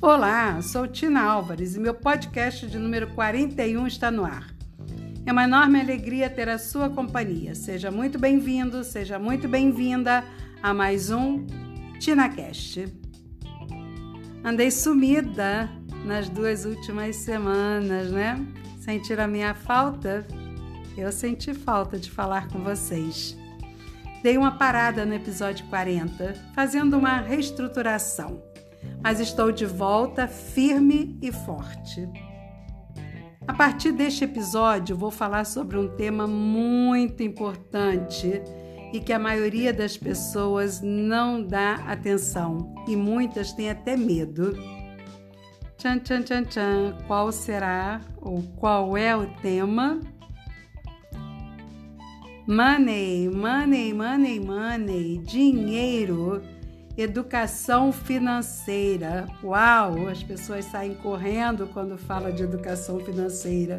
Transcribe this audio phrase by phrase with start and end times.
[0.00, 4.54] Olá, sou Tina Álvares e meu podcast de número 41 está no ar.
[5.26, 7.52] É uma enorme alegria ter a sua companhia.
[7.56, 10.22] Seja muito bem-vindo, seja muito bem-vinda
[10.62, 11.44] a mais um
[11.98, 12.86] TinaCast.
[14.44, 15.68] Andei sumida
[16.04, 18.40] nas duas últimas semanas, né?
[18.78, 20.24] Sentir a minha falta?
[20.96, 23.36] Eu senti falta de falar com vocês.
[24.22, 28.40] Dei uma parada no episódio 40, fazendo uma reestruturação,
[29.02, 32.08] mas estou de volta firme e forte.
[33.46, 38.42] A partir deste episódio, vou falar sobre um tema muito importante
[38.92, 44.52] e que a maioria das pessoas não dá atenção e muitas têm até medo.
[45.78, 46.98] Tchan, tchan, tchan, tchan.
[47.06, 50.00] Qual será ou qual é o tema?
[52.46, 56.42] Money, money, money, money, dinheiro,
[56.98, 59.28] educação financeira.
[59.42, 63.76] Uau, as pessoas saem correndo quando fala de educação financeira,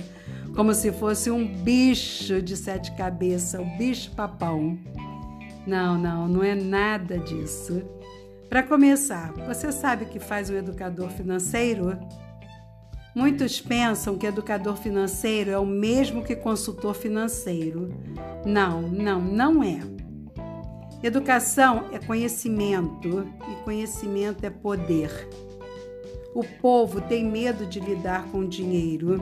[0.56, 4.80] como se fosse um bicho de sete cabeças, o bicho papão.
[5.68, 7.84] Não, não, não é nada disso.
[8.50, 12.00] Para começar, você sabe o que faz um educador financeiro?
[13.14, 17.94] Muitos pensam que educador financeiro é o mesmo que consultor financeiro.
[18.46, 19.99] Não, não, não é.
[21.02, 25.10] Educação é conhecimento e conhecimento é poder.
[26.36, 29.22] O povo tem medo de lidar com dinheiro.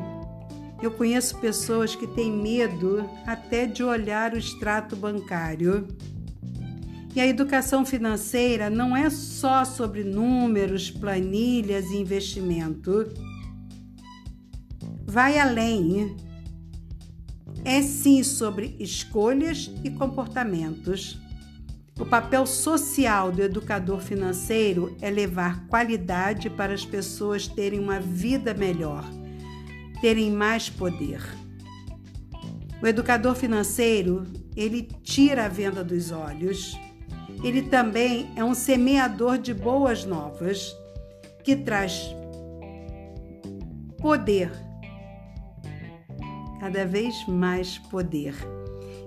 [0.82, 5.88] Eu conheço pessoas que têm medo até de olhar o extrato bancário.
[7.16, 13.08] E a educação financeira não é só sobre números, planilhas e investimento
[15.08, 16.16] vai além.
[17.64, 21.20] É sim sobre escolhas e comportamentos.
[22.00, 28.54] O papel social do educador financeiro é levar qualidade para as pessoas terem uma vida
[28.54, 29.04] melhor,
[30.00, 31.22] terem mais poder.
[32.80, 34.24] O educador financeiro,
[34.56, 36.80] ele tira a venda dos olhos.
[37.44, 40.76] Ele também é um semeador de boas novas,
[41.44, 42.16] que traz
[44.00, 44.52] poder
[46.60, 48.36] cada vez mais poder.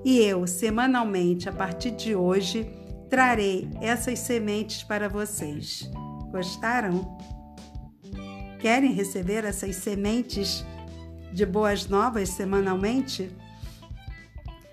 [0.05, 2.80] E eu, semanalmente, a partir de hoje,
[3.11, 5.91] trarei essas sementes para vocês.
[6.31, 7.19] Gostaram?
[8.61, 10.65] Querem receber essas sementes
[11.33, 13.31] de boas novas semanalmente?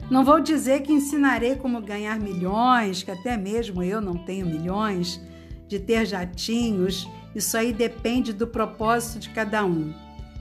[0.10, 5.20] Não vou dizer que ensinarei como ganhar milhões, que até mesmo eu não tenho milhões,
[5.68, 9.94] de ter jatinhos, isso aí depende do propósito de cada um.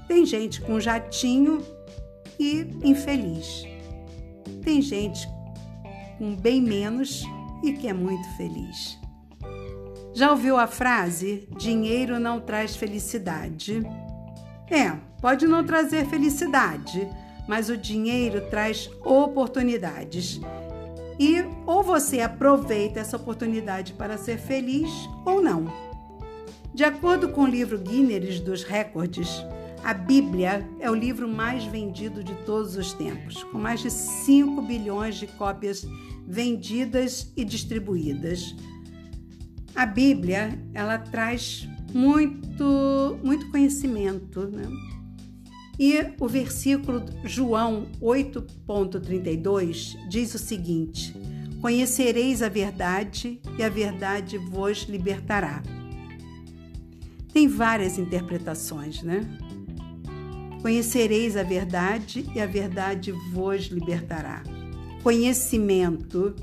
[0.07, 1.65] Tem gente com jatinho
[2.39, 3.65] e infeliz.
[4.63, 5.27] Tem gente
[6.19, 7.25] com bem menos
[7.63, 8.99] e que é muito feliz.
[10.15, 13.83] Já ouviu a frase: dinheiro não traz felicidade?
[14.71, 17.09] É, pode não trazer felicidade,
[17.47, 20.41] mas o dinheiro traz oportunidades.
[21.19, 24.91] E ou você aproveita essa oportunidade para ser feliz
[25.25, 25.67] ou não.
[26.75, 29.43] De acordo com o livro Guinness dos Recordes,
[29.83, 34.61] a Bíblia é o livro mais vendido de todos os tempos, com mais de 5
[34.63, 35.87] bilhões de cópias
[36.27, 38.57] vendidas e distribuídas.
[39.75, 44.65] A Bíblia, ela traz muito, muito conhecimento, né?
[45.79, 51.15] E o versículo João 8.32 diz o seguinte:
[51.61, 55.63] Conhecereis a verdade e a verdade vos libertará.
[57.33, 59.21] Tem várias interpretações, né?
[60.63, 64.43] Conhecereis a verdade e a verdade vos libertará.
[65.07, 66.35] Conhecimento.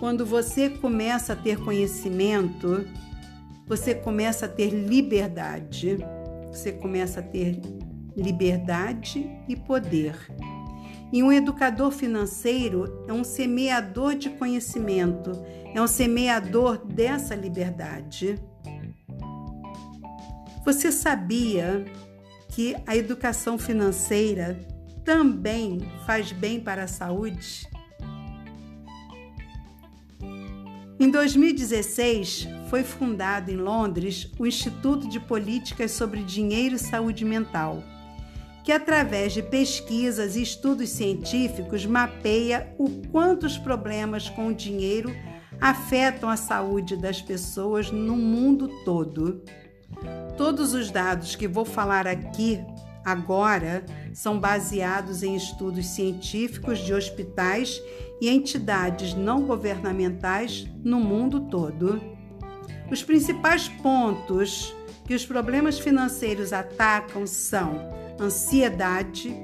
[0.00, 2.84] Quando você começa a ter conhecimento,
[3.68, 5.96] você começa a ter liberdade.
[6.48, 7.60] Você começa a ter
[8.16, 10.16] liberdade e poder.
[11.12, 15.30] E um educador financeiro é um semeador de conhecimento,
[15.72, 18.40] é um semeador dessa liberdade.
[20.64, 21.84] Você sabia
[22.48, 24.58] que a educação financeira
[25.08, 27.66] também faz bem para a saúde?
[31.00, 37.82] Em 2016, foi fundado em Londres o Instituto de Políticas sobre Dinheiro e Saúde Mental,
[38.62, 45.10] que, através de pesquisas e estudos científicos, mapeia o quanto os problemas com o dinheiro
[45.58, 49.42] afetam a saúde das pessoas no mundo todo.
[50.36, 52.60] Todos os dados que vou falar aqui
[53.04, 57.80] agora são baseados em estudos científicos de hospitais
[58.20, 62.00] e entidades não governamentais no mundo todo.
[62.90, 64.74] Os principais pontos
[65.06, 67.90] que os problemas financeiros atacam são
[68.20, 69.34] ansiedade,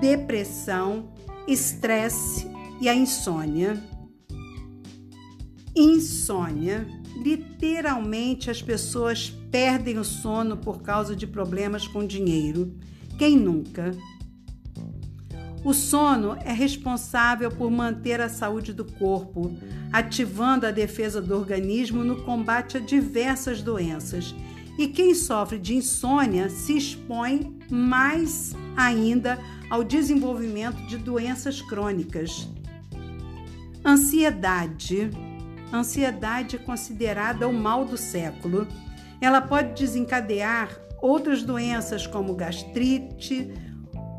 [0.00, 1.12] depressão,
[1.46, 2.50] estresse
[2.80, 3.82] e a insônia.
[5.76, 6.86] Insônia.
[7.16, 12.76] Literalmente as pessoas perdem o sono por causa de problemas com dinheiro.
[13.18, 13.92] Quem nunca?
[15.64, 19.56] O sono é responsável por manter a saúde do corpo,
[19.90, 24.34] ativando a defesa do organismo no combate a diversas doenças.
[24.76, 29.38] E quem sofre de insônia se expõe mais ainda
[29.70, 32.48] ao desenvolvimento de doenças crônicas.
[33.84, 35.10] Ansiedade.
[35.72, 38.66] Ansiedade é considerada o mal do século.
[39.20, 43.52] Ela pode desencadear outras doenças como gastrite,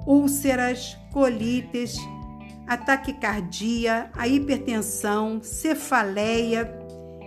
[0.06, 1.98] úlceras, colites,
[2.68, 6.72] a taquicardia, a hipertensão, cefaleia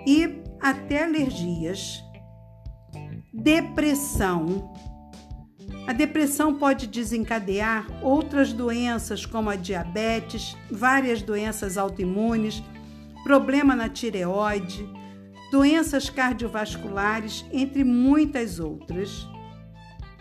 [0.06, 2.00] e até alergias.
[3.34, 4.72] Depressão.
[5.88, 12.62] A depressão pode desencadear outras doenças como a diabetes, várias doenças autoimunes,
[13.24, 14.88] problema na tireoide,
[15.50, 19.26] doenças cardiovasculares, entre muitas outras.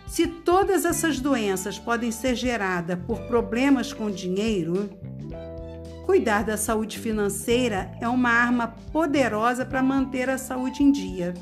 [0.08, 4.88] Se todas essas doenças podem ser geradas por problemas com dinheiro,
[6.06, 11.34] cuidar da saúde financeira é uma arma poderosa para manter a saúde em dia.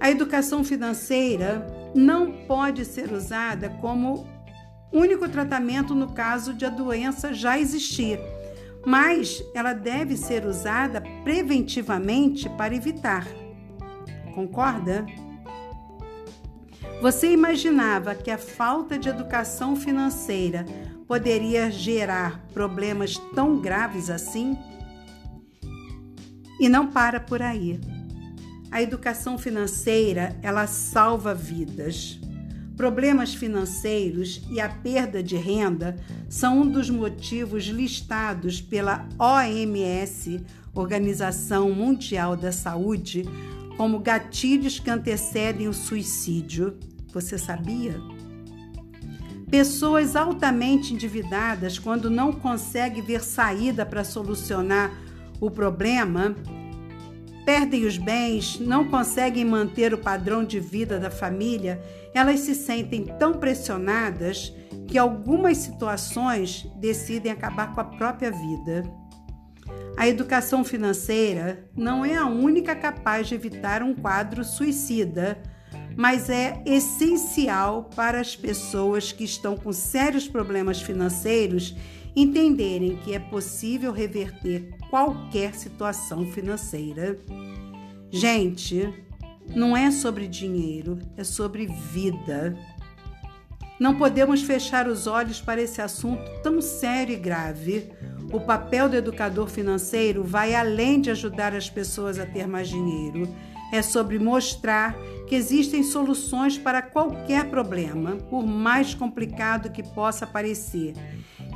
[0.00, 1.64] A educação financeira
[1.94, 4.26] não pode ser usada como
[4.92, 8.18] único tratamento no caso de a doença já existir,
[8.84, 13.26] mas ela deve ser usada preventivamente para evitar.
[14.34, 15.06] Concorda?
[17.00, 20.66] Você imaginava que a falta de educação financeira
[21.06, 24.58] poderia gerar problemas tão graves assim?
[26.58, 27.80] E não para por aí.
[28.68, 32.18] A educação financeira, ela salva vidas.
[32.76, 35.94] Problemas financeiros e a perda de renda
[36.28, 43.24] são um dos motivos listados pela OMS, Organização Mundial da Saúde,
[43.78, 46.76] como gatilhos que antecedem o suicídio.
[47.14, 47.98] Você sabia?
[49.48, 54.92] Pessoas altamente endividadas, quando não conseguem ver saída para solucionar
[55.40, 56.34] o problema,
[57.46, 61.80] perdem os bens, não conseguem manter o padrão de vida da família,
[62.12, 64.52] elas se sentem tão pressionadas
[64.88, 68.82] que algumas situações decidem acabar com a própria vida.
[69.98, 75.36] A educação financeira não é a única capaz de evitar um quadro suicida,
[75.96, 81.74] mas é essencial para as pessoas que estão com sérios problemas financeiros
[82.14, 87.18] entenderem que é possível reverter qualquer situação financeira.
[88.08, 88.88] Gente,
[89.52, 92.56] não é sobre dinheiro, é sobre vida.
[93.80, 97.90] Não podemos fechar os olhos para esse assunto tão sério e grave.
[98.30, 103.34] O papel do educador financeiro vai além de ajudar as pessoas a ter mais dinheiro.
[103.72, 104.94] É sobre mostrar
[105.26, 110.94] que existem soluções para qualquer problema, por mais complicado que possa parecer,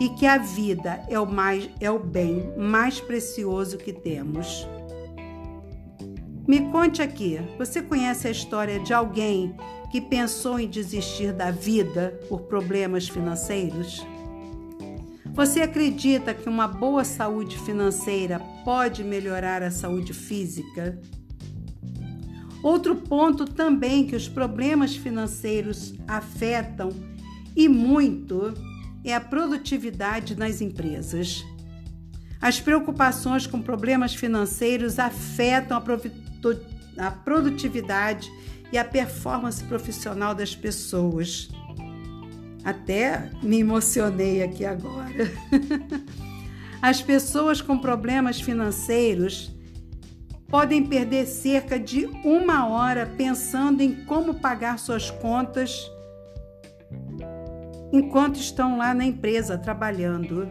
[0.00, 4.67] e que a vida é o, mais, é o bem mais precioso que temos.
[6.46, 9.55] Me conte aqui, você conhece a história de alguém
[9.91, 14.05] que pensou em desistir da vida por problemas financeiros?
[15.34, 21.01] Você acredita que uma boa saúde financeira pode melhorar a saúde física?
[22.62, 26.91] Outro ponto também que os problemas financeiros afetam
[27.56, 28.53] e muito
[29.03, 31.43] é a produtividade nas empresas.
[32.39, 35.82] As preocupações com problemas financeiros afetam
[36.98, 38.31] a produtividade
[38.70, 41.48] e a performance profissional das pessoas.
[42.64, 45.31] Até me emocionei aqui agora.
[46.81, 49.54] As pessoas com problemas financeiros
[50.48, 55.90] podem perder cerca de uma hora pensando em como pagar suas contas
[57.90, 60.50] enquanto estão lá na empresa trabalhando.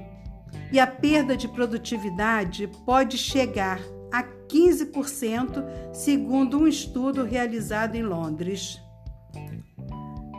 [0.71, 3.79] E a perda de produtividade pode chegar
[4.11, 8.80] a 15%, segundo um estudo realizado em Londres.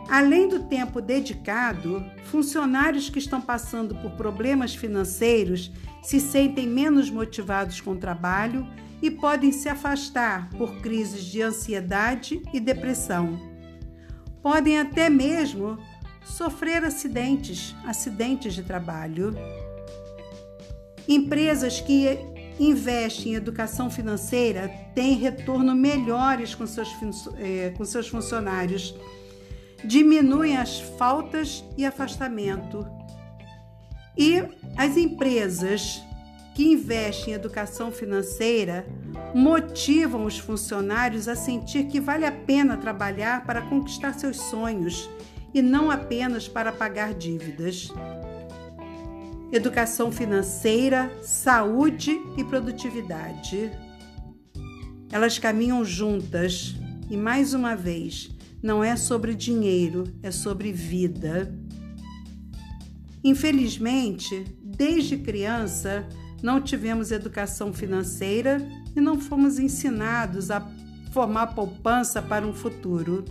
[0.09, 7.79] Além do tempo dedicado, funcionários que estão passando por problemas financeiros se sentem menos motivados
[7.79, 8.67] com o trabalho
[9.01, 13.39] e podem se afastar por crises de ansiedade e depressão.
[14.41, 15.77] Podem até mesmo
[16.23, 19.33] sofrer acidentes, acidentes de trabalho.
[21.07, 22.17] Empresas que
[22.59, 26.89] investe em educação financeira tem retorno melhores com seus,
[27.37, 28.95] é, com seus funcionários,
[29.83, 32.85] diminuem as faltas e afastamento.
[34.17, 34.43] E
[34.77, 36.01] as empresas
[36.53, 38.85] que investem em educação financeira
[39.33, 45.09] motivam os funcionários a sentir que vale a pena trabalhar para conquistar seus sonhos
[45.53, 47.89] e não apenas para pagar dívidas.
[49.51, 53.71] Educação financeira, saúde e produtividade.
[55.11, 56.75] Elas caminham juntas
[57.07, 58.31] e, mais uma vez,
[58.63, 61.53] não é sobre dinheiro, é sobre vida.
[63.21, 66.07] Infelizmente, desde criança,
[66.41, 68.65] não tivemos educação financeira
[68.95, 70.65] e não fomos ensinados a
[71.11, 73.25] formar poupança para um futuro.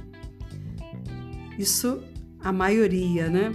[1.58, 2.02] Isso
[2.40, 3.52] a maioria, né?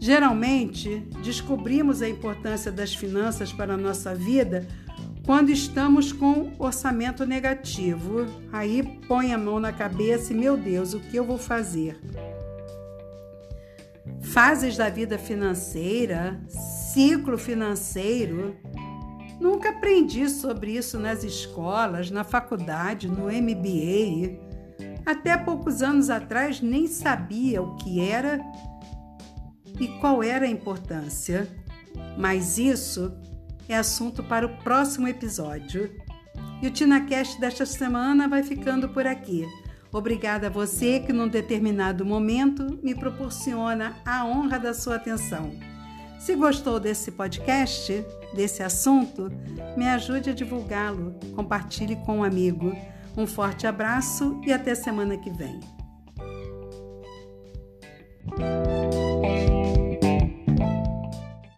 [0.00, 4.66] Geralmente, descobrimos a importância das finanças para a nossa vida
[5.28, 8.24] quando estamos com orçamento negativo.
[8.50, 12.00] Aí põe a mão na cabeça e, meu Deus, o que eu vou fazer?
[14.22, 18.56] Fases da vida financeira, ciclo financeiro,
[19.38, 24.36] Nunca aprendi sobre isso nas escolas, na faculdade, no MBA.
[25.06, 28.40] Até poucos anos atrás nem sabia o que era
[29.78, 31.46] e qual era a importância.
[32.16, 33.16] Mas isso
[33.68, 35.90] é assunto para o próximo episódio.
[36.62, 39.46] E o TinaCast desta semana vai ficando por aqui.
[39.92, 45.52] Obrigada a você que, num determinado momento, me proporciona a honra da sua atenção.
[46.18, 49.30] Se gostou desse podcast, desse assunto,
[49.76, 52.76] me ajude a divulgá-lo, compartilhe com um amigo.
[53.16, 55.60] Um forte abraço e até semana que vem.